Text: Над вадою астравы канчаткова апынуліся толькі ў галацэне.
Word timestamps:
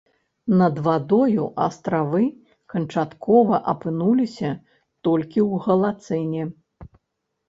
Над 0.59 0.75
вадою 0.85 1.43
астравы 1.65 2.21
канчаткова 2.73 3.59
апынуліся 3.73 4.49
толькі 5.09 5.39
ў 5.51 5.53
галацэне. 5.67 6.47